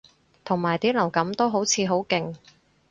[0.43, 2.33] 同埋啲流感都好似好勁